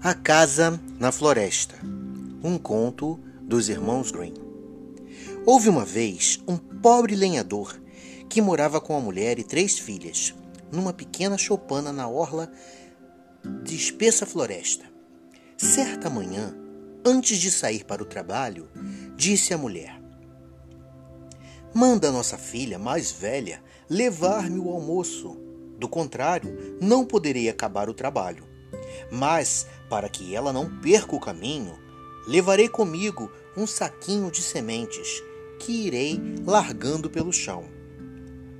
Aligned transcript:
A 0.00 0.14
Casa 0.14 0.80
na 1.00 1.10
Floresta 1.10 1.74
Um 2.44 2.56
conto 2.56 3.18
dos 3.42 3.68
irmãos 3.68 4.12
Green. 4.12 4.32
Houve 5.44 5.68
uma 5.68 5.84
vez 5.84 6.38
um 6.46 6.56
pobre 6.56 7.16
lenhador 7.16 7.76
que 8.28 8.40
morava 8.40 8.80
com 8.80 8.96
a 8.96 9.00
mulher 9.00 9.40
e 9.40 9.42
três 9.42 9.76
filhas, 9.76 10.36
numa 10.70 10.92
pequena 10.92 11.36
choupana 11.36 11.92
na 11.92 12.06
orla 12.06 12.48
de 13.64 13.74
espessa 13.74 14.24
floresta. 14.24 14.84
Certa 15.56 16.08
manhã, 16.08 16.56
antes 17.04 17.36
de 17.38 17.50
sair 17.50 17.84
para 17.84 18.00
o 18.00 18.06
trabalho, 18.06 18.68
disse 19.16 19.52
à 19.52 19.58
mulher: 19.58 20.00
Manda 21.74 22.12
nossa 22.12 22.38
filha 22.38 22.78
mais 22.78 23.10
velha 23.10 23.60
levar-me 23.90 24.60
o 24.60 24.70
almoço. 24.70 25.36
Do 25.76 25.88
contrário, 25.88 26.78
não 26.80 27.04
poderei 27.04 27.48
acabar 27.48 27.88
o 27.90 27.94
trabalho. 27.94 28.47
Mas, 29.10 29.66
para 29.88 30.08
que 30.08 30.34
ela 30.34 30.52
não 30.52 30.68
perca 30.80 31.14
o 31.14 31.20
caminho, 31.20 31.78
levarei 32.26 32.68
comigo 32.68 33.30
um 33.56 33.66
saquinho 33.66 34.30
de 34.30 34.42
sementes 34.42 35.22
que 35.58 35.86
irei 35.86 36.20
largando 36.46 37.10
pelo 37.10 37.32
chão. 37.32 37.64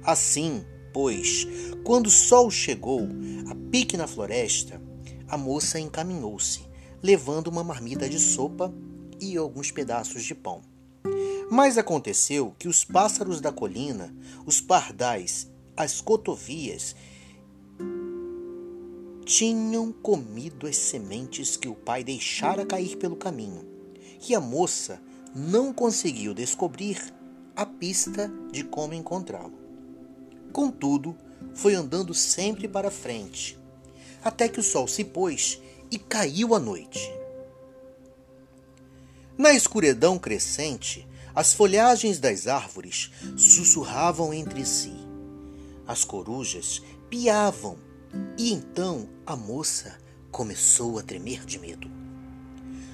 Assim, 0.03 0.65
pois, 0.93 1.47
quando 1.85 2.07
o 2.07 2.11
sol 2.11 2.51
chegou 2.51 3.07
a 3.49 3.55
pique 3.71 3.97
na 3.97 4.07
floresta, 4.07 4.81
a 5.29 5.37
moça 5.37 5.79
encaminhou-se, 5.79 6.61
levando 7.03 7.49
uma 7.49 7.63
marmita 7.63 8.09
de 8.09 8.19
sopa 8.19 8.73
e 9.21 9.37
alguns 9.37 9.71
pedaços 9.71 10.25
de 10.25 10.35
pão. 10.35 10.63
Mas 11.51 11.79
aconteceu 11.79 12.55
que 12.59 12.69
os 12.69 12.85
pássaros 12.85 13.41
da 13.41 13.53
colina, 13.53 14.15
os 14.45 14.61
pardais, 14.61 15.51
as 15.77 16.01
cotovias 16.01 16.95
tinham 19.29 19.93
comido 19.93 20.67
as 20.67 20.75
sementes 20.79 21.55
que 21.55 21.69
o 21.69 21.75
pai 21.75 22.03
deixara 22.03 22.65
cair 22.65 22.97
pelo 22.97 23.15
caminho, 23.15 23.63
e 24.27 24.35
a 24.35 24.41
moça 24.41 25.03
não 25.37 25.71
conseguiu 25.71 26.33
descobrir 26.33 26.99
a 27.55 27.67
pista 27.67 28.33
de 28.51 28.65
como 28.65 28.95
encontrá-lo. 28.95 29.53
Contudo, 30.51 31.15
foi 31.55 31.75
andando 31.75 32.15
sempre 32.15 32.67
para 32.67 32.91
frente, 32.91 33.59
até 34.25 34.49
que 34.49 34.61
o 34.61 34.63
sol 34.63 34.89
se 34.89 35.05
pôs 35.05 35.61
e 35.91 35.99
caiu 35.99 36.55
a 36.55 36.59
noite. 36.59 37.13
Na 39.37 39.53
escuridão 39.53 40.19
crescente, 40.19 41.07
as 41.35 41.53
folhagens 41.53 42.19
das 42.19 42.47
árvores 42.47 43.11
sussurravam 43.37 44.33
entre 44.33 44.65
si. 44.65 44.95
As 45.87 46.03
corujas 46.03 46.81
piavam 47.11 47.88
e 48.37 48.53
então 48.53 49.09
a 49.27 49.37
moça 49.37 49.99
começou 50.31 50.99
a 50.99 51.03
tremer 51.03 51.45
de 51.45 51.59
medo. 51.59 51.91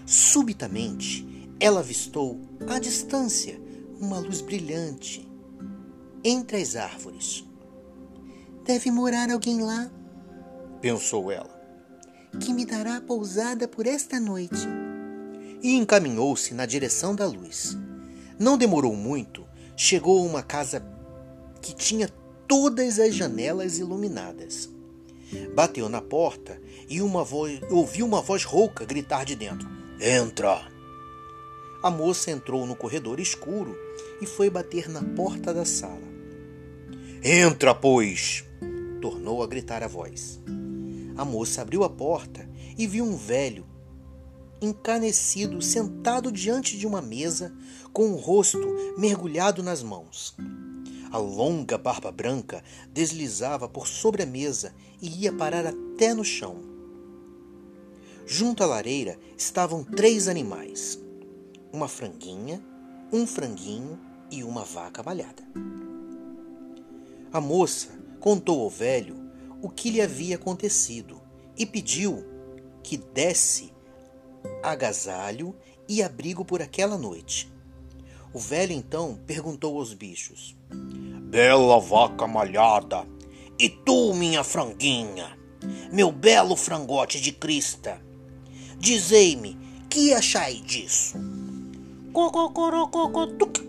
Subitamente, 0.06 1.48
ela 1.60 1.80
avistou 1.80 2.40
à 2.68 2.78
distância 2.78 3.60
uma 4.00 4.18
luz 4.18 4.40
brilhante 4.40 5.28
entre 6.22 6.60
as 6.60 6.76
árvores. 6.76 7.44
Deve 8.64 8.90
morar 8.90 9.30
alguém 9.30 9.62
lá, 9.62 9.90
pensou 10.80 11.30
ela, 11.30 11.54
que 12.40 12.52
me 12.52 12.64
dará 12.64 13.00
pousada 13.00 13.68
por 13.68 13.86
esta 13.86 14.18
noite. 14.18 14.66
E 15.62 15.74
encaminhou-se 15.76 16.52
na 16.52 16.66
direção 16.66 17.14
da 17.14 17.26
luz. 17.26 17.76
Não 18.38 18.58
demorou 18.58 18.94
muito, 18.94 19.46
chegou 19.76 20.18
a 20.20 20.28
uma 20.28 20.42
casa 20.42 20.84
que 21.62 21.74
tinha 21.74 22.08
todas 22.46 22.98
as 22.98 23.14
janelas 23.14 23.78
iluminadas. 23.78 24.73
Bateu 25.54 25.88
na 25.88 26.00
porta 26.00 26.60
e 26.88 27.00
uma 27.00 27.24
voz, 27.24 27.60
ouviu 27.70 28.06
uma 28.06 28.20
voz 28.20 28.44
rouca 28.44 28.84
gritar 28.84 29.24
de 29.24 29.34
dentro: 29.34 29.68
Entra! 30.00 30.68
A 31.82 31.90
moça 31.90 32.30
entrou 32.30 32.66
no 32.66 32.74
corredor 32.74 33.20
escuro 33.20 33.76
e 34.20 34.26
foi 34.26 34.48
bater 34.48 34.88
na 34.88 35.02
porta 35.02 35.52
da 35.52 35.64
sala. 35.64 36.14
Entra, 37.22 37.74
pois! 37.74 38.44
tornou 39.00 39.42
a 39.42 39.46
gritar 39.46 39.82
a 39.82 39.86
voz. 39.86 40.40
A 41.16 41.24
moça 41.24 41.60
abriu 41.60 41.84
a 41.84 41.90
porta 41.90 42.48
e 42.78 42.86
viu 42.86 43.04
um 43.04 43.16
velho, 43.16 43.66
encanecido, 44.62 45.60
sentado 45.60 46.32
diante 46.32 46.78
de 46.78 46.86
uma 46.86 47.02
mesa, 47.02 47.54
com 47.92 48.12
o 48.12 48.16
rosto 48.16 48.66
mergulhado 48.96 49.62
nas 49.62 49.82
mãos. 49.82 50.34
A 51.14 51.16
longa 51.16 51.78
barba 51.78 52.10
branca 52.10 52.60
deslizava 52.92 53.68
por 53.68 53.86
sobre 53.86 54.24
a 54.24 54.26
mesa 54.26 54.74
e 55.00 55.22
ia 55.22 55.32
parar 55.32 55.64
até 55.64 56.12
no 56.12 56.24
chão. 56.24 56.56
Junto 58.26 58.64
à 58.64 58.66
lareira 58.66 59.16
estavam 59.38 59.84
três 59.84 60.26
animais: 60.26 60.98
uma 61.72 61.86
franguinha, 61.86 62.60
um 63.12 63.28
franguinho 63.28 63.96
e 64.28 64.42
uma 64.42 64.64
vaca 64.64 65.04
malhada. 65.04 65.44
A 67.32 67.40
moça 67.40 67.90
contou 68.18 68.62
ao 68.62 68.68
velho 68.68 69.14
o 69.62 69.70
que 69.70 69.90
lhe 69.90 70.00
havia 70.00 70.34
acontecido 70.34 71.22
e 71.56 71.64
pediu 71.64 72.24
que 72.82 72.96
desse 72.96 73.72
agasalho 74.64 75.54
e 75.88 76.02
abrigo 76.02 76.44
por 76.44 76.60
aquela 76.60 76.98
noite. 76.98 77.53
O 78.34 78.38
velho 78.40 78.72
então 78.72 79.16
perguntou 79.28 79.78
aos 79.78 79.94
bichos: 79.94 80.56
Bela 81.30 81.78
vaca 81.78 82.26
malhada, 82.26 83.06
e 83.56 83.68
tu, 83.68 84.12
minha 84.12 84.42
franguinha, 84.42 85.38
meu 85.92 86.10
belo 86.10 86.56
frangote 86.56 87.20
de 87.20 87.30
crista, 87.30 88.04
dizei-me, 88.76 89.56
que 89.88 90.12
achai 90.12 90.54
disso? 90.54 91.16
Cococorococotuc, 92.12 93.62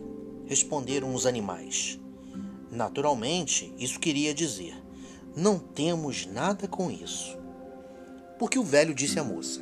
responderam 0.48 1.14
os 1.14 1.28
animais. 1.28 2.00
Naturalmente, 2.72 3.72
isso 3.78 4.00
queria 4.00 4.34
dizer: 4.34 4.76
não 5.36 5.60
temos 5.60 6.26
nada 6.26 6.68
com 6.68 6.90
isso. 6.90 7.38
Porque 8.40 8.58
o 8.58 8.64
velho 8.64 8.96
disse 8.96 9.20
à 9.20 9.24
moça: 9.24 9.62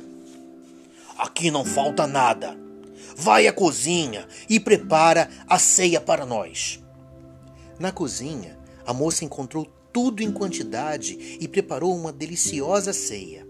Aqui 1.18 1.50
não 1.50 1.62
falta 1.62 2.06
nada. 2.06 2.56
Vai 3.16 3.46
à 3.46 3.52
cozinha 3.52 4.26
e 4.48 4.58
prepara 4.58 5.28
a 5.46 5.58
ceia 5.58 6.00
para 6.00 6.26
nós. 6.26 6.82
Na 7.78 7.90
cozinha, 7.90 8.58
a 8.86 8.92
moça 8.92 9.24
encontrou 9.24 9.66
tudo 9.92 10.22
em 10.22 10.32
quantidade 10.32 11.38
e 11.40 11.46
preparou 11.46 11.94
uma 11.96 12.12
deliciosa 12.12 12.92
ceia. 12.92 13.46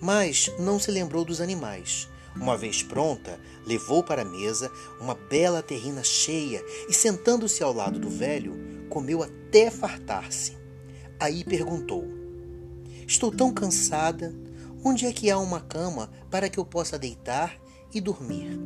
Mas 0.00 0.50
não 0.58 0.78
se 0.78 0.90
lembrou 0.90 1.24
dos 1.24 1.40
animais. 1.40 2.08
Uma 2.36 2.56
vez 2.56 2.82
pronta, 2.82 3.40
levou 3.66 4.02
para 4.02 4.22
a 4.22 4.24
mesa 4.24 4.70
uma 5.00 5.14
bela 5.14 5.62
terrina 5.62 6.04
cheia 6.04 6.62
e, 6.88 6.92
sentando-se 6.92 7.62
ao 7.62 7.72
lado 7.72 7.98
do 7.98 8.10
velho, 8.10 8.54
comeu 8.90 9.22
até 9.22 9.70
fartar-se. 9.70 10.56
Aí 11.18 11.42
perguntou: 11.42 12.04
Estou 13.06 13.32
tão 13.32 13.52
cansada. 13.52 14.34
Onde 14.84 15.04
é 15.04 15.12
que 15.12 15.28
há 15.30 15.38
uma 15.38 15.60
cama 15.60 16.08
para 16.30 16.48
que 16.48 16.58
eu 16.58 16.64
possa 16.64 16.96
deitar 16.96 17.58
e 17.96 18.00
dormir? 18.00 18.60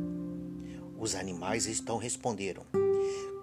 Os 0.99 1.15
animais 1.15 1.65
então 1.65 1.97
responderam: 1.97 2.65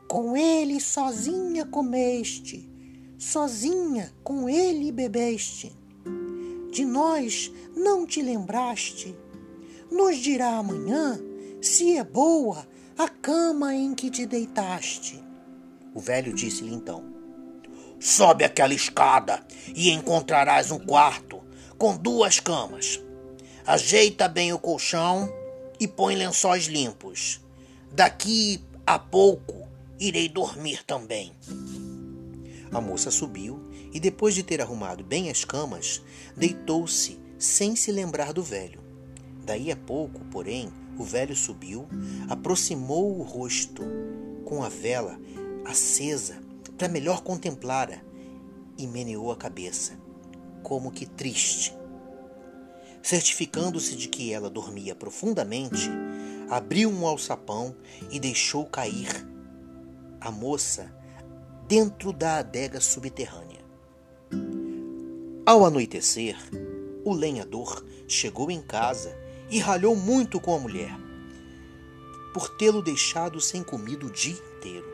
Com 0.07 0.37
ele 0.37 0.81
sozinha 0.81 1.65
comeste, 1.65 2.71
sozinha 3.19 4.13
com 4.23 4.49
ele 4.49 4.93
bebeste. 4.93 5.73
De 6.71 6.85
nós 6.85 7.51
não 7.75 8.07
te 8.07 8.21
lembraste. 8.21 9.17
Nos 9.91 10.19
dirá 10.19 10.59
amanhã 10.59 11.19
se 11.63 11.97
é 11.97 12.05
boa 12.05 12.69
a 12.97 13.09
cama 13.09 13.75
em 13.75 13.95
que 13.95 14.11
te 14.11 14.27
deitaste. 14.27 15.25
O 15.95 16.01
velho 16.01 16.35
disse-lhe 16.35 16.75
então: 16.75 17.03
Sobe 17.99 18.45
aquela 18.45 18.75
escada 18.75 19.43
e 19.75 19.91
encontrarás 19.91 20.71
um 20.71 20.79
quarto 20.79 21.43
com 21.79 21.97
duas 21.97 22.39
camas. 22.39 23.01
Ajeita 23.67 24.29
bem 24.29 24.53
o 24.53 24.59
colchão 24.59 25.29
e 25.79 25.87
põe 25.87 26.15
lençóis 26.15 26.67
limpos. 26.67 27.41
Daqui 27.93 28.63
a 28.87 28.99
pouco 28.99 29.69
irei 29.99 30.29
dormir 30.29 30.85
também. 30.85 31.33
A 32.71 32.81
moça 32.81 33.11
subiu 33.11 33.61
e, 33.93 33.99
depois 33.99 34.35
de 34.35 34.43
ter 34.43 34.61
arrumado 34.61 35.03
bem 35.03 35.31
as 35.31 35.45
camas, 35.45 36.03
deitou-se 36.37 37.19
sem 37.39 37.75
se 37.75 37.91
lembrar 37.91 38.33
do 38.33 38.43
velho. 38.43 38.81
Daí 39.45 39.73
a 39.73 39.77
pouco, 39.77 40.21
porém, 40.27 40.71
o 40.99 41.05
velho 41.05 41.35
subiu, 41.35 41.89
aproximou 42.29 43.19
o 43.19 43.23
rosto 43.23 43.83
com 44.45 44.63
a 44.63 44.69
vela 44.69 45.19
acesa 45.65 46.43
para 46.77 46.89
melhor 46.89 47.23
contemplara 47.23 48.03
e 48.77 48.87
meneou 48.87 49.31
a 49.31 49.37
cabeça, 49.37 49.99
como 50.63 50.91
que 50.91 51.05
triste. 51.05 51.75
Certificando-se 53.03 53.97
de 53.97 54.09
que 54.09 54.33
ela 54.33 54.51
dormia 54.51 54.95
profundamente, 54.95 55.91
abriu 56.51 56.91
um 56.91 57.07
alçapão 57.07 57.75
e 58.11 58.19
deixou 58.19 58.67
cair 58.67 59.09
a 60.21 60.31
moça 60.31 60.93
dentro 61.67 62.13
da 62.13 62.39
adega 62.39 62.81
subterrânea. 62.81 63.65
Ao 65.47 65.65
anoitecer, 65.65 66.37
O 67.05 67.15
lenhador 67.15 67.83
chegou 68.07 68.51
em 68.51 68.61
casa 68.61 69.17
e 69.49 69.59
ralhou 69.59 69.97
muito 69.97 70.39
com 70.39 70.55
a 70.55 70.59
mulher 70.59 71.09
por 72.39 72.49
tê-lo 72.51 72.83
deixado 72.83 73.41
sem 73.41 73.63
comida 73.63 74.07
o 74.07 74.11
dia 74.11 74.37
inteiro. 74.57 74.87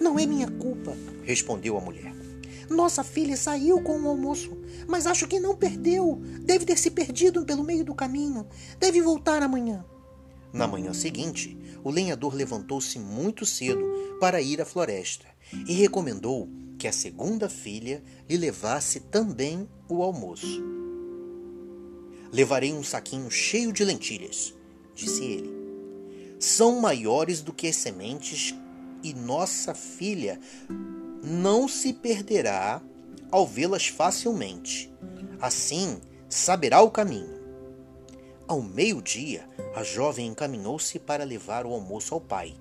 Não 0.00 0.18
é 0.18 0.24
minha 0.24 0.50
culpa, 0.50 0.96
respondeu 1.22 1.76
a 1.76 1.80
mulher. 1.80 2.21
Nossa 2.68 3.02
filha 3.04 3.36
saiu 3.36 3.80
com 3.82 4.00
o 4.00 4.08
almoço, 4.08 4.56
mas 4.86 5.06
acho 5.06 5.26
que 5.26 5.40
não 5.40 5.56
perdeu. 5.56 6.20
Deve 6.40 6.64
ter 6.64 6.78
se 6.78 6.90
perdido 6.90 7.44
pelo 7.44 7.64
meio 7.64 7.84
do 7.84 7.94
caminho. 7.94 8.46
Deve 8.78 9.00
voltar 9.00 9.42
amanhã. 9.42 9.84
Na 10.52 10.66
manhã 10.66 10.92
seguinte, 10.92 11.56
o 11.82 11.90
lenhador 11.90 12.34
levantou-se 12.34 12.98
muito 12.98 13.46
cedo 13.46 14.16
para 14.20 14.42
ir 14.42 14.60
à 14.60 14.64
floresta 14.66 15.26
e 15.66 15.72
recomendou 15.72 16.48
que 16.78 16.86
a 16.86 16.92
segunda 16.92 17.48
filha 17.48 18.02
lhe 18.28 18.36
levasse 18.36 19.00
também 19.00 19.68
o 19.88 20.02
almoço. 20.02 20.62
Levarei 22.30 22.72
um 22.72 22.82
saquinho 22.82 23.30
cheio 23.30 23.72
de 23.72 23.84
lentilhas, 23.84 24.54
disse 24.94 25.24
ele. 25.24 25.50
São 26.38 26.80
maiores 26.80 27.40
do 27.40 27.52
que 27.52 27.68
as 27.68 27.76
sementes 27.76 28.54
e 29.02 29.14
nossa 29.14 29.74
filha 29.74 30.40
não 31.22 31.68
se 31.68 31.92
perderá 31.92 32.82
ao 33.30 33.46
vê-las 33.46 33.86
facilmente. 33.86 34.92
Assim, 35.40 36.00
saberá 36.28 36.82
o 36.82 36.90
caminho. 36.90 37.40
Ao 38.48 38.60
meio-dia, 38.60 39.48
a 39.74 39.84
jovem 39.84 40.26
encaminhou-se 40.26 40.98
para 40.98 41.24
levar 41.24 41.64
o 41.64 41.72
almoço 41.72 42.12
ao 42.12 42.20
pai, 42.20 42.54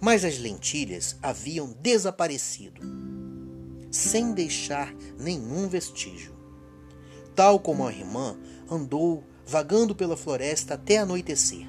mas 0.00 0.24
as 0.24 0.38
lentilhas 0.38 1.16
haviam 1.22 1.72
desaparecido, 1.80 2.80
sem 3.90 4.32
deixar 4.32 4.92
nenhum 5.18 5.68
vestígio. 5.68 6.36
Tal 7.34 7.60
como 7.60 7.86
a 7.86 7.92
irmã, 7.92 8.36
andou 8.68 9.22
vagando 9.46 9.94
pela 9.94 10.16
floresta 10.16 10.74
até 10.74 10.98
anoitecer. 10.98 11.66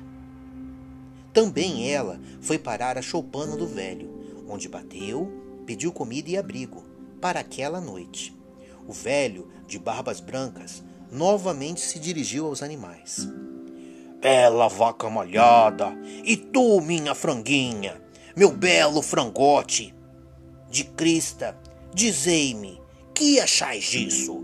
Também 1.31 1.89
ela 1.91 2.19
foi 2.41 2.57
parar 2.57 2.97
a 2.97 3.01
choupana 3.01 3.55
do 3.55 3.67
velho, 3.67 4.09
onde 4.47 4.67
bateu, 4.67 5.31
pediu 5.69 5.91
comida 5.91 6.31
e 6.31 6.35
abrigo 6.35 6.83
para 7.21 7.41
aquela 7.41 7.79
noite. 7.79 8.35
O 8.87 8.91
velho, 8.91 9.47
de 9.67 9.77
barbas 9.77 10.19
brancas, 10.19 10.83
novamente 11.11 11.79
se 11.81 11.99
dirigiu 11.99 12.47
aos 12.47 12.63
animais. 12.63 13.27
Bela 14.19 14.67
vaca 14.67 15.07
malhada, 15.11 15.95
e 16.25 16.35
tu, 16.35 16.81
minha 16.81 17.13
franguinha, 17.13 18.01
meu 18.35 18.51
belo 18.51 19.03
frangote 19.03 19.93
de 20.71 20.85
crista, 20.85 21.55
dizei-me, 21.93 22.81
que 23.13 23.39
achais 23.39 23.83
disso? 23.83 24.43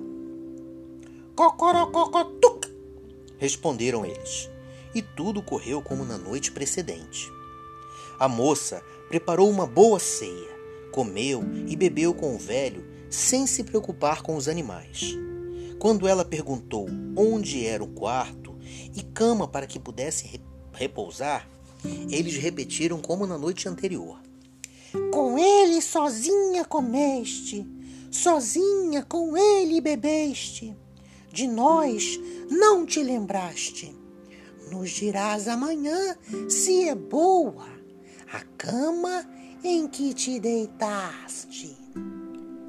Cocorococotuc, 1.36 2.70
responderam 3.40 4.06
eles, 4.06 4.48
e 4.94 5.02
tudo 5.02 5.42
correu 5.42 5.82
como 5.82 6.06
na 6.06 6.20
noite 6.20 6.52
precedente. 6.52 7.32
A 8.20 8.28
moça 8.28 8.80
preparou 9.10 9.50
uma 9.50 9.66
boa 9.66 9.98
ceia, 9.98 10.55
comeu 10.96 11.44
e 11.68 11.76
bebeu 11.76 12.14
com 12.14 12.34
o 12.34 12.38
velho 12.38 12.88
sem 13.10 13.46
se 13.46 13.66
preocupar 13.66 14.22
com 14.22 14.38
os 14.38 14.48
animais. 14.48 15.14
Quando 15.78 16.08
ela 16.08 16.24
perguntou 16.24 16.88
onde 17.18 17.66
era 17.66 17.84
o 17.84 17.88
quarto, 17.88 18.56
e 18.96 19.04
cama 19.04 19.46
para 19.46 19.68
que 19.68 19.78
pudesse 19.78 20.40
repousar, 20.72 21.50
eles 22.10 22.38
repetiram 22.38 23.02
como 23.02 23.28
na 23.28 23.38
noite 23.38 23.68
anterior. 23.68 24.22
Com 25.12 25.38
ele 25.38 25.82
sozinha 25.82 26.64
comeste, 26.64 27.68
sozinha 28.10 29.04
com 29.04 29.36
ele 29.36 29.82
bebeste. 29.82 30.74
De 31.30 31.46
nós 31.46 32.18
não 32.50 32.86
te 32.86 33.04
lembraste. 33.04 33.94
Nos 34.72 34.92
dirás 34.92 35.50
amanhã 35.50 36.16
se 36.48 36.88
é 36.88 36.96
boa 36.96 37.68
a 38.32 38.40
cama 38.58 39.35
em 39.68 39.88
que 39.88 40.14
te 40.14 40.40
deitaste. 40.40 41.76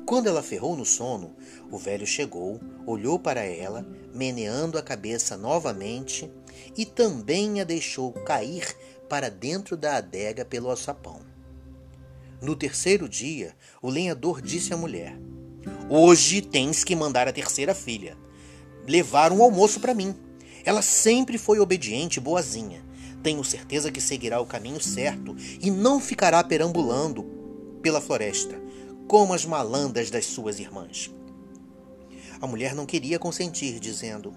Quando 0.06 0.28
ela 0.28 0.43
ferrou 0.43 0.75
no 0.75 0.87
sono, 0.87 1.37
o 1.70 1.76
velho 1.76 2.06
chegou, 2.06 2.58
olhou 2.87 3.19
para 3.19 3.44
ela, 3.44 3.87
meneando 4.14 4.78
a 4.78 4.82
cabeça 4.82 5.37
novamente, 5.37 6.32
e 6.75 6.87
também 6.87 7.60
a 7.60 7.64
deixou 7.64 8.12
cair 8.12 8.75
para 9.10 9.28
dentro 9.28 9.76
da 9.76 9.96
adega 9.96 10.43
pelo 10.43 10.70
alçapão. 10.70 11.20
No 12.40 12.56
terceiro 12.56 13.06
dia, 13.06 13.54
o 13.82 13.90
lenhador 13.90 14.40
disse 14.40 14.72
à 14.72 14.76
mulher: 14.76 15.19
Hoje 15.90 16.40
tens 16.40 16.82
que 16.82 16.96
mandar 16.96 17.28
a 17.28 17.32
terceira 17.32 17.75
filha 17.75 18.16
levar 18.87 19.32
um 19.32 19.42
almoço 19.42 19.81
para 19.81 19.92
mim. 19.92 20.14
Ela 20.64 20.81
sempre 20.81 21.37
foi 21.37 21.58
obediente 21.58 22.16
e 22.16 22.20
boazinha. 22.20 22.85
Tenho 23.26 23.43
certeza 23.43 23.90
que 23.90 24.00
seguirá 24.00 24.40
o 24.40 24.46
caminho 24.46 24.81
certo 24.81 25.34
e 25.61 25.69
não 25.69 25.99
ficará 25.99 26.44
perambulando 26.44 27.25
pela 27.82 28.00
floresta 28.00 28.56
como 29.08 29.34
as 29.34 29.44
malandas 29.44 30.12
das 30.12 30.26
suas 30.26 30.61
irmãs. 30.61 31.11
A 32.40 32.46
mulher 32.46 32.73
não 32.73 32.87
queria 32.87 33.19
consentir, 33.19 33.81
dizendo: 33.81 34.32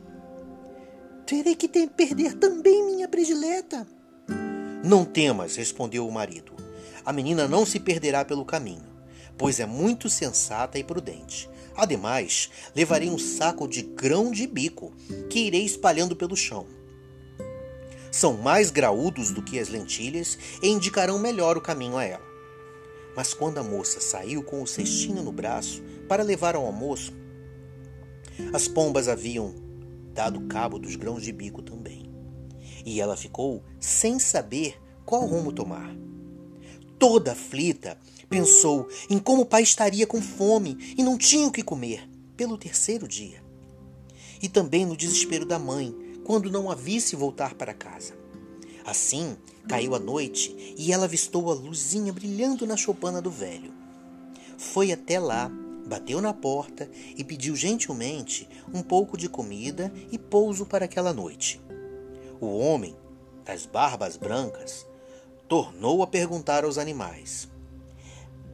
Terei 1.24 1.56
que 1.56 1.68
perder 1.68 2.34
também 2.40 2.84
minha 2.84 3.08
predileta. 3.08 3.86
Não 4.84 5.06
temas, 5.06 5.56
respondeu 5.56 6.08
o 6.08 6.12
marido. 6.12 6.54
A 7.06 7.14
menina 7.14 7.48
não 7.48 7.68
se 7.68 7.80
perderá 7.80 8.26
pelo 8.26 8.44
caminho, 8.44 8.90
pois 9.38 9.60
é 9.60 9.68
muito 9.68 10.10
sensata 10.10 10.80
e 10.80 10.84
prudente. 10.84 11.48
Ademais, 11.76 12.50
levarei 12.76 13.12
um 13.12 13.20
saco 13.20 13.68
de 13.68 13.84
grão 13.84 14.32
de 14.32 14.48
bico 14.48 14.92
que 15.30 15.42
irei 15.42 15.64
espalhando 15.64 16.16
pelo 16.16 16.36
chão. 16.36 16.79
São 18.12 18.34
mais 18.34 18.72
graúdos 18.72 19.32
do 19.32 19.42
que 19.42 19.60
as 19.60 19.70
lentilhas 19.70 20.38
e 20.62 20.68
indicarão 20.68 21.20
melhor 21.20 21.58
o 21.58 21.62
caminho 21.62 21.98
a 21.98 22.04
ela. 22.04 22.30
Mas 23.16 23.34
quando 23.34 23.58
a 23.58 23.64
moça 23.64 24.00
saiu 24.00 24.44
com 24.44 24.62
o 24.62 24.68
cestinho 24.68 25.22
no 25.22 25.32
braço 25.32 25.82
para 26.08 26.24
levar 26.24 26.56
ao 26.56 26.66
almoço, 26.66 27.14
as 28.54 28.68
pombas 28.68 29.08
haviam 29.08 29.54
dado 30.14 30.42
cabo 30.48 30.80
dos 30.80 30.96
grãos 30.96 31.24
de 31.24 31.32
bico 31.32 31.62
também. 31.62 32.10
E 32.86 33.00
ela 33.02 33.18
ficou 33.18 33.64
sem 33.80 34.20
saber 34.20 34.80
qual 35.06 35.26
rumo 35.26 35.52
tomar. 35.52 35.96
Toda 36.98 37.34
aflita, 37.34 37.98
pensou 38.30 38.88
em 39.10 39.18
como 39.18 39.42
o 39.42 39.45
pai 39.45 39.64
estaria 39.64 40.06
com 40.06 40.22
fome 40.22 40.95
e 40.98 41.04
não 41.04 41.18
tinha 41.18 41.48
o 41.48 41.52
que 41.52 41.64
comer 41.64 42.07
pelo 42.38 42.57
terceiro 42.57 43.07
dia. 43.07 43.44
E 44.42 44.48
também 44.48 44.86
no 44.86 44.95
desespero 44.95 45.45
da 45.45 45.60
mãe, 45.60 45.94
quando 46.30 46.52
não 46.52 46.69
a 46.69 46.76
visse 46.76 47.16
voltar 47.16 47.56
para 47.56 47.74
casa. 47.74 48.14
Assim, 48.86 49.36
caiu 49.68 49.95
a 49.95 50.00
noite 50.00 50.76
e 50.78 50.94
ela 50.94 51.06
avistou 51.06 51.50
a 51.50 51.56
luzinha 51.56 52.14
brilhando 52.14 52.68
na 52.68 52.78
choupana 52.78 53.19
do 53.19 53.31
velho. 53.31 53.74
Foi 54.56 54.92
até 54.92 55.19
lá, 55.19 55.50
bateu 55.88 56.21
na 56.21 56.31
porta 56.31 56.88
e 57.18 57.24
pediu 57.24 57.56
gentilmente 57.56 58.48
um 58.71 58.83
pouco 58.83 59.18
de 59.18 59.28
comida 59.28 59.92
e 60.12 60.19
pouso 60.19 60.68
para 60.68 60.86
aquela 60.86 61.12
noite. 61.12 61.59
O 62.40 62.59
homem, 62.59 62.95
das 63.44 63.66
barbas 63.66 64.16
brancas, 64.16 64.86
tornou 65.48 66.04
a 66.04 66.07
perguntar 66.07 66.64
aos 66.64 66.78
animais: 66.78 67.50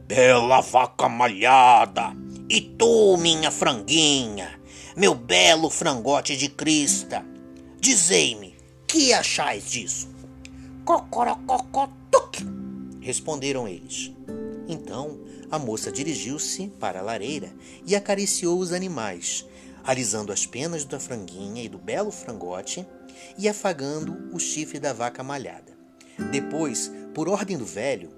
Bela 0.06 0.62
vaca 0.62 1.10
malhada, 1.10 2.16
e 2.48 2.58
tu, 2.58 3.18
minha 3.18 3.50
franguinha, 3.50 4.58
meu 4.96 5.14
belo 5.14 5.68
frangote 5.68 6.38
de 6.38 6.48
crista, 6.48 7.22
dizei-me, 7.86 8.56
que 8.84 9.12
achais 9.12 9.70
disso? 9.70 10.08
Cocorococotuc! 10.84 12.44
Responderam 13.00 13.68
eles. 13.68 14.10
Então 14.66 15.20
a 15.52 15.56
moça 15.56 15.92
dirigiu-se 15.92 16.66
para 16.80 16.98
a 16.98 17.02
lareira 17.02 17.48
e 17.86 17.94
acariciou 17.94 18.58
os 18.58 18.72
animais, 18.72 19.46
alisando 19.84 20.32
as 20.32 20.44
penas 20.44 20.84
da 20.84 20.98
franguinha 20.98 21.62
e 21.62 21.68
do 21.68 21.78
belo 21.78 22.10
frangote 22.10 22.84
e 23.38 23.48
afagando 23.48 24.34
o 24.34 24.40
chifre 24.40 24.80
da 24.80 24.92
vaca 24.92 25.22
malhada. 25.22 25.72
Depois, 26.32 26.90
por 27.14 27.28
ordem 27.28 27.56
do 27.56 27.64
velho, 27.64 28.10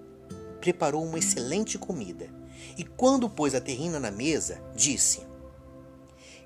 preparou 0.63 1.05
uma 1.05 1.19
excelente 1.19 1.77
comida 1.77 2.31
e, 2.79 2.85
quando 2.85 3.29
pôs 3.29 3.55
a 3.55 3.61
terrina 3.61 4.01
na 4.01 4.11
mesa, 4.11 4.63
disse: 4.75 5.21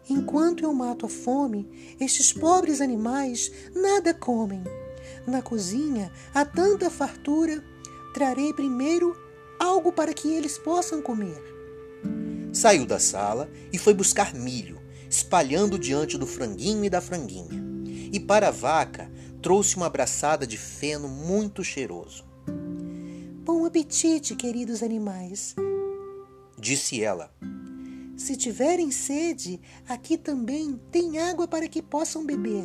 Enquanto 0.08 0.64
eu 0.64 0.74
mato 0.74 1.06
a 1.06 1.08
fome, 1.08 1.68
estes 2.00 2.32
pobres 2.32 2.80
animais 2.80 3.50
nada 3.74 4.12
comem. 4.12 4.62
Na 5.26 5.40
cozinha 5.40 6.10
há 6.34 6.44
tanta 6.44 6.90
fartura, 6.90 7.62
trarei 8.12 8.52
primeiro 8.52 9.16
algo 9.58 9.92
para 9.92 10.12
que 10.12 10.28
eles 10.28 10.58
possam 10.58 11.00
comer. 11.00 11.40
Saiu 12.52 12.84
da 12.84 12.98
sala 12.98 13.50
e 13.72 13.78
foi 13.78 13.94
buscar 13.94 14.34
milho, 14.34 14.80
espalhando 15.08 15.78
diante 15.78 16.18
do 16.18 16.26
franguinho 16.26 16.84
e 16.84 16.90
da 16.90 17.00
franguinha. 17.00 17.62
E 18.12 18.20
para 18.20 18.48
a 18.48 18.50
vaca 18.50 19.10
trouxe 19.40 19.76
uma 19.76 19.86
abraçada 19.86 20.46
de 20.46 20.58
feno 20.58 21.08
muito 21.08 21.64
cheiroso. 21.64 22.24
Bom 23.44 23.64
apetite, 23.64 24.34
queridos 24.34 24.82
animais, 24.82 25.54
disse 26.58 27.02
ela. 27.02 27.32
Se 28.22 28.36
tiverem 28.36 28.92
sede, 28.92 29.60
aqui 29.88 30.16
também 30.16 30.80
tem 30.92 31.18
água 31.18 31.48
para 31.48 31.66
que 31.66 31.82
possam 31.82 32.24
beber. 32.24 32.64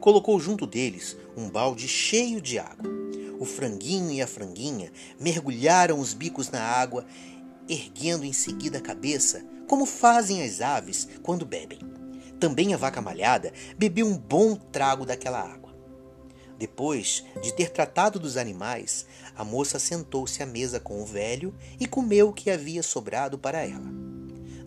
Colocou 0.00 0.40
junto 0.40 0.66
deles 0.66 1.16
um 1.36 1.48
balde 1.48 1.86
cheio 1.86 2.40
de 2.40 2.58
água. 2.58 2.90
O 3.38 3.44
franguinho 3.44 4.10
e 4.10 4.20
a 4.20 4.26
franguinha 4.26 4.90
mergulharam 5.20 6.00
os 6.00 6.12
bicos 6.12 6.50
na 6.50 6.60
água, 6.60 7.06
erguendo 7.68 8.24
em 8.24 8.32
seguida 8.32 8.78
a 8.78 8.82
cabeça, 8.82 9.46
como 9.68 9.86
fazem 9.86 10.42
as 10.42 10.60
aves 10.60 11.06
quando 11.22 11.46
bebem. 11.46 11.78
Também 12.40 12.74
a 12.74 12.76
vaca 12.76 13.00
malhada 13.00 13.52
bebeu 13.78 14.08
um 14.08 14.18
bom 14.18 14.56
trago 14.56 15.06
daquela 15.06 15.38
água. 15.38 15.59
Depois 16.60 17.24
de 17.40 17.54
ter 17.54 17.70
tratado 17.70 18.20
dos 18.20 18.36
animais, 18.36 19.06
a 19.34 19.42
moça 19.42 19.78
sentou-se 19.78 20.42
à 20.42 20.46
mesa 20.46 20.78
com 20.78 21.00
o 21.00 21.06
velho 21.06 21.54
e 21.80 21.86
comeu 21.86 22.28
o 22.28 22.32
que 22.34 22.50
havia 22.50 22.82
sobrado 22.82 23.38
para 23.38 23.62
ela. 23.62 23.90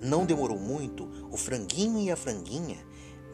Não 0.02 0.26
demorou 0.26 0.58
muito, 0.58 1.08
o 1.30 1.38
franguinho 1.38 2.00
e 2.00 2.10
a 2.10 2.16
franguinha 2.16 2.80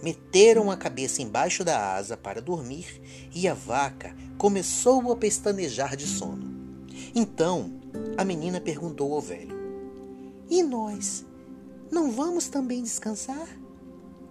meteram 0.03 0.69
a 0.69 0.75
cabeça 0.75 1.21
embaixo 1.21 1.63
da 1.63 1.95
asa 1.95 2.17
para 2.17 2.41
dormir 2.41 3.01
e 3.33 3.47
a 3.47 3.53
vaca 3.53 4.13
começou 4.37 5.09
a 5.09 5.15
pestanejar 5.15 5.95
de 5.95 6.05
sono. 6.05 6.85
Então 7.15 7.79
a 8.17 8.25
menina 8.25 8.59
perguntou 8.59 9.13
ao 9.13 9.21
velho: 9.21 9.57
E 10.49 10.61
nós? 10.61 11.25
Não 11.89 12.11
vamos 12.11 12.49
também 12.49 12.83
descansar? 12.83 13.47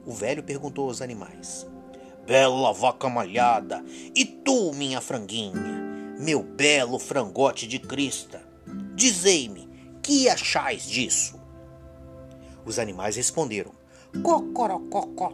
O 0.05 0.13
velho 0.13 0.43
perguntou 0.43 0.87
aos 0.87 1.01
animais: 1.01 1.67
Bela 2.29 2.75
vaca 2.75 3.09
malhada, 3.09 3.83
e 4.15 4.23
tu, 4.23 4.75
minha 4.75 5.01
franguinha, 5.01 6.15
meu 6.21 6.43
belo 6.43 6.99
frangote 6.99 7.67
de 7.67 7.79
crista, 7.79 8.47
dizei-me, 8.95 9.67
que 10.03 10.29
achais 10.29 10.87
disso? 10.87 11.41
Os 12.67 12.79
animais 12.79 13.17
responderam: 13.17 13.73
cocorococó, 14.23 15.33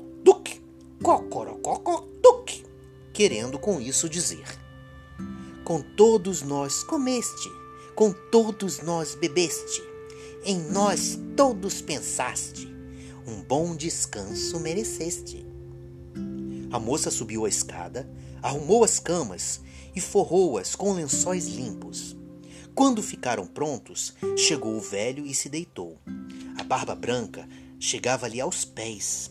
duque, 2.23 2.65
querendo 3.13 3.59
com 3.59 3.81
isso 3.81 4.09
dizer: 4.09 4.47
Com 5.65 5.83
todos 5.97 6.43
nós 6.43 6.85
comeste, 6.85 7.51
com 7.97 8.13
todos 8.31 8.81
nós 8.83 9.17
bebeste, 9.17 9.83
em 10.45 10.63
nós 10.71 11.19
todos 11.37 11.83
pensaste, 11.83 12.73
um 13.27 13.43
bom 13.43 13.75
descanso 13.75 14.61
mereceste. 14.61 15.54
A 16.75 16.79
moça 16.81 17.09
subiu 17.09 17.45
a 17.45 17.49
escada, 17.49 18.11
arrumou 18.43 18.83
as 18.83 18.99
camas 18.99 19.61
e 19.95 20.01
forrou-as 20.01 20.75
com 20.75 20.93
lençóis 20.93 21.47
limpos. 21.47 22.17
Quando 22.75 23.01
ficaram 23.01 23.47
prontos, 23.47 24.13
chegou 24.37 24.75
o 24.77 24.81
velho 24.81 25.25
e 25.25 25.33
se 25.33 25.49
deitou. 25.49 26.01
A 26.59 26.65
barba 26.65 26.97
branca 26.97 27.49
chegava-lhe 27.79 28.41
aos 28.41 28.65
pés. 28.65 29.31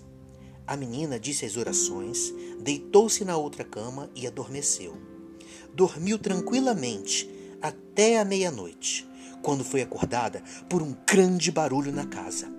A 0.65 0.77
menina 0.77 1.19
disse 1.19 1.43
as 1.43 1.57
orações, 1.57 2.33
deitou-se 2.61 3.25
na 3.25 3.35
outra 3.35 3.65
cama 3.65 4.09
e 4.15 4.25
adormeceu. 4.25 4.95
Dormiu 5.73 6.17
tranquilamente 6.17 7.29
até 7.61 8.19
a 8.19 8.23
meia-noite, 8.23 9.05
quando 9.41 9.65
foi 9.65 9.81
acordada 9.81 10.41
por 10.69 10.81
um 10.81 10.95
grande 11.05 11.51
barulho 11.51 11.91
na 11.91 12.05
casa. 12.05 12.49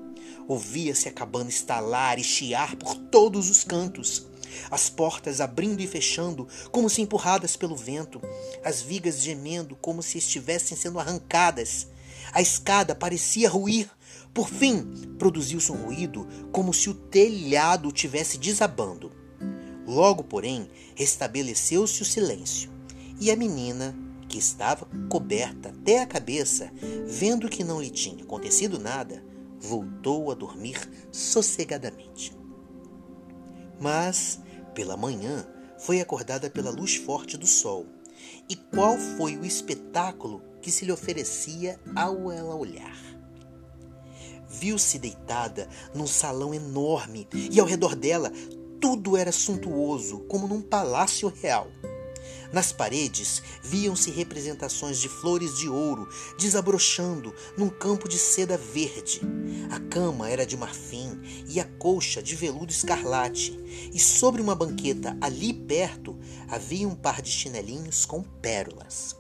Ouvia-se 0.46 1.08
a 1.08 1.12
cabana 1.12 1.48
estalar 1.48 2.18
e 2.18 2.22
chiar 2.22 2.76
por 2.76 2.94
todos 2.94 3.48
os 3.48 3.64
cantos 3.64 4.33
as 4.70 4.88
portas 4.88 5.40
abrindo 5.40 5.80
e 5.80 5.86
fechando 5.86 6.48
como 6.70 6.88
se 6.88 7.02
empurradas 7.02 7.56
pelo 7.56 7.76
vento, 7.76 8.20
as 8.64 8.82
vigas 8.82 9.20
gemendo 9.20 9.76
como 9.76 10.02
se 10.02 10.18
estivessem 10.18 10.76
sendo 10.76 10.98
arrancadas. 10.98 11.88
A 12.32 12.40
escada 12.40 12.94
parecia 12.94 13.48
ruir. 13.48 13.88
Por 14.32 14.48
fim, 14.48 14.84
produziu-se 15.18 15.70
um 15.70 15.84
ruído 15.84 16.26
como 16.50 16.74
se 16.74 16.90
o 16.90 16.94
telhado 16.94 17.92
tivesse 17.92 18.36
desabando. 18.36 19.12
Logo, 19.86 20.24
porém, 20.24 20.68
restabeleceu-se 20.94 22.02
o 22.02 22.04
silêncio, 22.04 22.70
e 23.20 23.30
a 23.30 23.36
menina, 23.36 23.94
que 24.28 24.38
estava 24.38 24.88
coberta 25.08 25.68
até 25.68 26.00
a 26.00 26.06
cabeça, 26.06 26.72
vendo 27.06 27.48
que 27.48 27.62
não 27.62 27.80
lhe 27.80 27.90
tinha 27.90 28.24
acontecido 28.24 28.78
nada, 28.78 29.22
voltou 29.60 30.30
a 30.30 30.34
dormir 30.34 30.80
sossegadamente. 31.12 32.36
Mas 33.80 34.40
pela 34.74 34.96
manhã, 34.96 35.46
foi 35.78 36.00
acordada 36.00 36.50
pela 36.50 36.70
luz 36.70 36.96
forte 36.96 37.36
do 37.36 37.46
sol. 37.46 37.86
E 38.48 38.56
qual 38.56 38.96
foi 38.98 39.36
o 39.36 39.44
espetáculo 39.44 40.42
que 40.60 40.70
se 40.70 40.84
lhe 40.84 40.92
oferecia 40.92 41.78
ao 41.94 42.30
ela 42.30 42.54
olhar? 42.54 42.96
Viu-se 44.48 44.98
deitada 44.98 45.68
num 45.94 46.06
salão 46.06 46.54
enorme 46.54 47.26
e 47.32 47.58
ao 47.58 47.66
redor 47.66 47.94
dela 47.94 48.30
tudo 48.80 49.16
era 49.16 49.32
suntuoso, 49.32 50.20
como 50.28 50.46
num 50.46 50.60
palácio 50.60 51.28
real. 51.28 51.68
Nas 52.52 52.72
paredes 52.72 53.42
viam-se 53.62 54.10
representações 54.10 54.98
de 54.98 55.08
flores 55.08 55.56
de 55.58 55.68
ouro 55.68 56.08
desabrochando 56.38 57.34
num 57.56 57.68
campo 57.68 58.08
de 58.08 58.18
seda 58.18 58.56
verde. 58.56 59.20
A 59.70 59.80
cama 59.80 60.28
era 60.28 60.46
de 60.46 60.56
marfim 60.56 61.20
e 61.48 61.58
a 61.58 61.64
colcha 61.64 62.22
de 62.22 62.34
veludo 62.34 62.72
escarlate, 62.72 63.58
e 63.92 63.98
sobre 63.98 64.40
uma 64.40 64.54
banqueta 64.54 65.16
ali 65.20 65.52
perto 65.52 66.18
havia 66.48 66.86
um 66.86 66.94
par 66.94 67.20
de 67.20 67.30
chinelinhos 67.30 68.04
com 68.04 68.22
pérolas. 68.22 69.16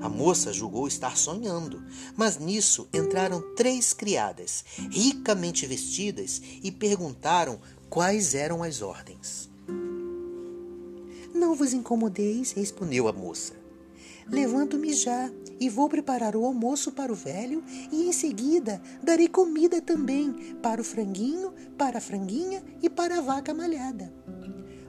A 0.00 0.08
moça 0.08 0.52
julgou 0.52 0.86
estar 0.86 1.16
sonhando, 1.16 1.82
mas 2.16 2.38
nisso 2.38 2.88
entraram 2.92 3.54
três 3.54 3.92
criadas, 3.92 4.64
ricamente 4.90 5.66
vestidas, 5.66 6.40
e 6.62 6.70
perguntaram 6.70 7.60
quais 7.90 8.34
eram 8.34 8.62
as 8.62 8.80
ordens. 8.80 9.51
Não 11.34 11.54
vos 11.54 11.72
incomodeis, 11.72 12.52
respondeu 12.52 13.08
a 13.08 13.12
moça. 13.12 13.54
Levanto-me 14.26 14.92
já 14.92 15.30
e 15.58 15.68
vou 15.68 15.88
preparar 15.88 16.36
o 16.36 16.44
almoço 16.44 16.92
para 16.92 17.12
o 17.12 17.16
velho 17.16 17.62
e 17.90 18.08
em 18.08 18.12
seguida 18.12 18.80
darei 19.02 19.28
comida 19.28 19.80
também 19.80 20.56
para 20.62 20.80
o 20.80 20.84
franguinho, 20.84 21.52
para 21.76 21.98
a 21.98 22.00
franguinha 22.00 22.62
e 22.80 22.88
para 22.88 23.18
a 23.18 23.20
vaca 23.20 23.52
malhada. 23.52 24.12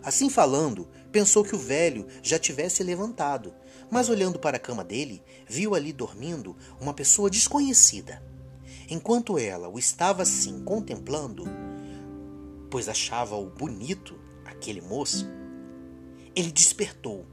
Assim 0.03 0.29
falando, 0.29 0.87
pensou 1.11 1.43
que 1.43 1.55
o 1.55 1.59
velho 1.59 2.05
já 2.21 2.37
tivesse 2.37 2.83
levantado, 2.83 3.53
mas 3.89 4.09
olhando 4.09 4.37
para 4.37 4.57
a 4.57 4.59
cama 4.59 4.83
dele, 4.83 5.23
viu 5.47 5.75
ali 5.75 5.93
dormindo 5.93 6.55
uma 6.79 6.93
pessoa 6.93 7.29
desconhecida. 7.29 8.21
Enquanto 8.89 9.39
ela 9.39 9.69
o 9.69 9.79
estava 9.79 10.23
assim 10.23 10.61
contemplando, 10.63 11.45
pois 12.69 12.89
achava-o 12.89 13.49
bonito, 13.49 14.19
aquele 14.45 14.81
moço, 14.81 15.25
ele 16.35 16.51
despertou, 16.51 17.25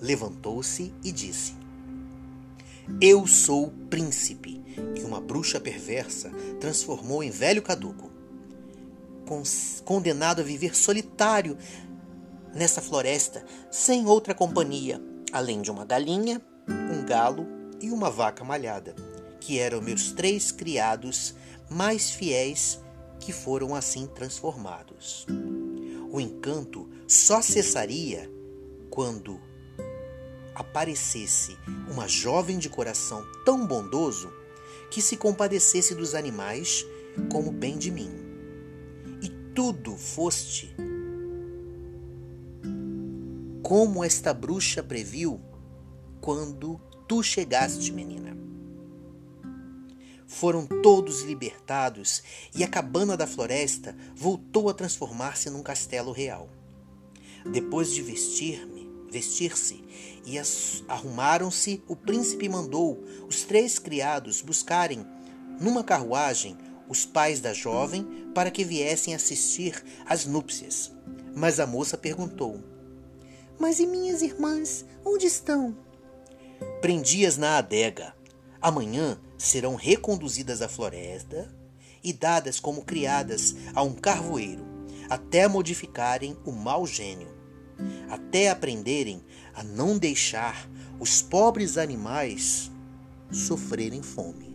levantou-se 0.00 0.92
e 1.04 1.12
disse: 1.12 1.54
Eu 3.00 3.26
sou 3.26 3.66
o 3.66 3.70
príncipe 3.70 4.62
que 4.94 5.02
uma 5.02 5.20
bruxa 5.20 5.60
perversa 5.60 6.30
transformou 6.60 7.22
em 7.22 7.30
velho 7.30 7.62
caduco, 7.62 8.10
condenado 9.84 10.40
a 10.40 10.44
viver 10.44 10.76
solitário 10.76 11.56
nessa 12.54 12.80
floresta, 12.80 13.44
sem 13.70 14.06
outra 14.06 14.34
companhia, 14.34 15.00
além 15.32 15.60
de 15.60 15.70
uma 15.70 15.84
galinha, 15.84 16.40
um 16.68 17.04
galo 17.04 17.46
e 17.80 17.90
uma 17.90 18.10
vaca 18.10 18.42
malhada, 18.42 18.94
que 19.40 19.58
eram 19.58 19.82
meus 19.82 20.12
três 20.12 20.50
criados 20.50 21.34
mais 21.68 22.10
fiéis 22.10 22.80
que 23.20 23.32
foram 23.32 23.74
assim 23.74 24.06
transformados. 24.06 25.26
O 26.10 26.20
encanto 26.20 26.88
só 27.06 27.42
cessaria 27.42 28.30
quando 28.96 29.38
aparecesse 30.54 31.58
uma 31.86 32.08
jovem 32.08 32.58
de 32.58 32.70
coração 32.70 33.22
tão 33.44 33.66
bondoso 33.66 34.32
que 34.90 35.02
se 35.02 35.18
compadecesse 35.18 35.94
dos 35.94 36.14
animais 36.14 36.82
como 37.30 37.52
bem 37.52 37.76
de 37.76 37.90
mim. 37.90 38.10
E 39.20 39.28
tudo 39.54 39.98
foste 39.98 40.74
como 43.62 44.02
esta 44.02 44.32
bruxa 44.32 44.82
previu 44.82 45.42
quando 46.18 46.80
tu 47.06 47.22
chegaste, 47.22 47.92
menina. 47.92 48.34
Foram 50.26 50.66
todos 50.66 51.20
libertados 51.20 52.22
e 52.54 52.64
a 52.64 52.68
cabana 52.68 53.14
da 53.14 53.26
floresta 53.26 53.94
voltou 54.14 54.70
a 54.70 54.74
transformar-se 54.74 55.50
num 55.50 55.62
castelo 55.62 56.12
real. 56.12 56.48
Depois 57.52 57.92
de 57.92 58.02
vestir-me, 58.02 58.75
vestir-se, 59.16 59.82
e 60.26 60.36
arrumaram-se, 60.88 61.82
o 61.88 61.96
príncipe 61.96 62.48
mandou 62.48 63.02
os 63.26 63.44
três 63.44 63.78
criados 63.78 64.42
buscarem 64.42 65.06
numa 65.58 65.82
carruagem 65.82 66.58
os 66.86 67.06
pais 67.06 67.40
da 67.40 67.54
jovem 67.54 68.04
para 68.34 68.50
que 68.50 68.62
viessem 68.62 69.14
assistir 69.14 69.82
às 70.04 70.26
núpcias. 70.26 70.92
Mas 71.34 71.58
a 71.58 71.66
moça 71.66 71.96
perguntou: 71.96 72.62
Mas 73.58 73.80
e 73.80 73.86
minhas 73.86 74.20
irmãs, 74.20 74.84
onde 75.02 75.26
estão? 75.26 75.74
Prendi-as 76.82 77.38
na 77.38 77.56
adega. 77.56 78.14
Amanhã 78.60 79.18
serão 79.38 79.76
reconduzidas 79.76 80.60
à 80.60 80.68
floresta 80.68 81.50
e 82.04 82.12
dadas 82.12 82.60
como 82.60 82.84
criadas 82.84 83.54
a 83.74 83.82
um 83.82 83.94
carvoeiro, 83.94 84.64
até 85.08 85.48
modificarem 85.48 86.36
o 86.44 86.52
mau 86.52 86.86
gênio, 86.86 87.28
até 88.08 88.50
aprenderem 88.50 89.22
a 89.54 89.62
não 89.62 89.98
deixar 89.98 90.68
os 90.98 91.22
pobres 91.22 91.76
animais 91.76 92.70
sofrerem 93.30 94.02
fome. 94.02 94.45